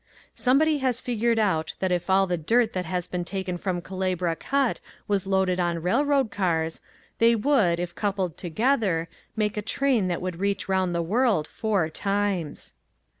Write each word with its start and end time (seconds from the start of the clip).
Somebody 0.33 0.79
has 0.79 0.99
figured 0.99 1.37
out 1.37 1.73
that 1.77 1.91
if 1.91 2.09
all 2.09 2.25
the 2.25 2.35
dirt 2.35 2.73
that 2.73 2.85
has 2.87 3.05
been 3.05 3.23
taken 3.23 3.55
from 3.59 3.83
Culebra 3.83 4.35
Cut 4.35 4.79
was 5.07 5.27
loaded 5.27 5.59
on 5.59 5.79
railroad 5.83 6.31
cars 6.31 6.81
they 7.19 7.35
would, 7.35 7.79
if 7.79 7.93
coupled 7.93 8.35
together, 8.35 9.07
make 9.35 9.57
a 9.57 9.61
train 9.61 10.07
that 10.07 10.19
would 10.19 10.39
reach 10.39 10.67
around 10.67 10.93
the 10.93 11.03
world 11.03 11.45
four 11.47 11.87
times. 11.87 12.73